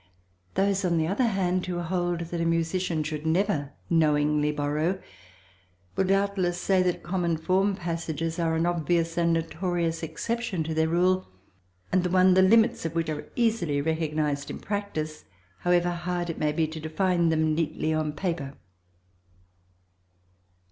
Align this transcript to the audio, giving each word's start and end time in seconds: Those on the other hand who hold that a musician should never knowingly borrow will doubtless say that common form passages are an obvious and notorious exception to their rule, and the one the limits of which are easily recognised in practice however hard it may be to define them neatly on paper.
Those 0.55 0.83
on 0.83 0.97
the 0.97 1.05
other 1.05 1.27
hand 1.27 1.63
who 1.67 1.79
hold 1.79 2.21
that 2.21 2.41
a 2.41 2.43
musician 2.43 3.03
should 3.03 3.23
never 3.23 3.73
knowingly 3.87 4.51
borrow 4.51 4.99
will 5.95 6.05
doubtless 6.05 6.59
say 6.59 6.81
that 6.81 7.03
common 7.03 7.37
form 7.37 7.75
passages 7.75 8.39
are 8.39 8.55
an 8.55 8.65
obvious 8.65 9.15
and 9.15 9.31
notorious 9.31 10.01
exception 10.01 10.63
to 10.63 10.73
their 10.73 10.87
rule, 10.87 11.27
and 11.91 12.03
the 12.03 12.09
one 12.09 12.33
the 12.33 12.41
limits 12.41 12.83
of 12.83 12.95
which 12.95 13.09
are 13.09 13.29
easily 13.35 13.79
recognised 13.79 14.49
in 14.49 14.57
practice 14.57 15.25
however 15.59 15.91
hard 15.91 16.31
it 16.31 16.39
may 16.39 16.51
be 16.51 16.65
to 16.65 16.79
define 16.79 17.29
them 17.29 17.53
neatly 17.53 17.93
on 17.93 18.11
paper. 18.11 18.55